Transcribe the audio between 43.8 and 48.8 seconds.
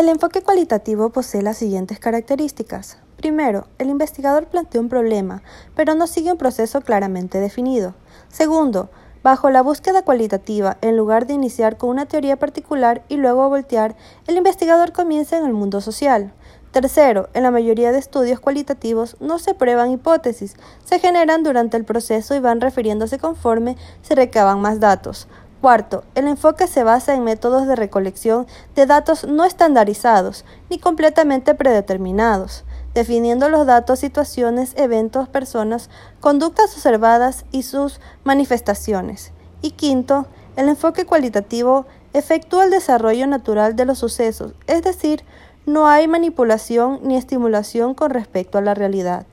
los sucesos, es decir, no hay manipulación ni estimulación con respecto a la